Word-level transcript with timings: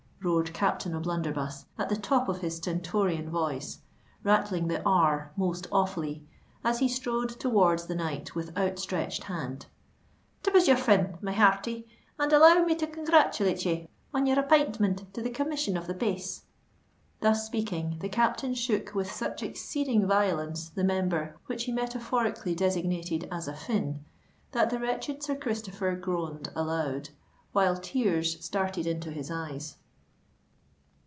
roared 0.23 0.53
Captain 0.53 0.93
O'Blunderbuss, 0.93 1.65
at 1.79 1.89
the 1.89 1.95
top 1.95 2.29
of 2.29 2.41
his 2.41 2.57
stentorian 2.57 3.27
voice, 3.27 3.79
rattling 4.23 4.67
the 4.67 4.79
r 4.83 5.31
most 5.35 5.65
awfully, 5.71 6.23
as 6.63 6.77
he 6.77 6.87
strode 6.87 7.27
towards 7.39 7.87
the 7.87 7.95
knight 7.95 8.35
with 8.35 8.55
outstretched 8.55 9.23
hand: 9.23 9.65
"tip 10.43 10.53
us 10.53 10.67
your 10.67 10.77
fin, 10.77 11.17
my 11.23 11.31
hearty—and 11.31 12.31
allow 12.31 12.63
me 12.63 12.75
to 12.75 12.85
congratulate 12.85 13.65
ye 13.65 13.89
on 14.13 14.27
your 14.27 14.37
appintment 14.37 15.11
to 15.11 15.23
the 15.23 15.29
Commission 15.31 15.75
of 15.75 15.87
the 15.87 15.93
Pace!" 15.95 16.43
Thus 17.21 17.43
speaking, 17.47 17.97
the 17.99 18.07
captain 18.09 18.53
shook 18.53 18.93
with 18.93 19.11
such 19.11 19.41
exceeding 19.41 20.05
violence 20.05 20.69
the 20.69 20.83
member 20.83 21.35
which 21.47 21.63
he 21.63 21.71
metaphorically 21.71 22.53
designated 22.53 23.27
as 23.31 23.47
a 23.47 23.55
fin, 23.55 24.05
that 24.51 24.69
the 24.69 24.77
wretched 24.77 25.23
Sir 25.23 25.33
Christopher 25.33 25.95
groaned 25.95 26.49
aloud, 26.55 27.09
while 27.53 27.75
tears 27.75 28.45
started 28.45 28.85
into 28.85 29.09
his 29.09 29.31
eyes. 29.31 29.77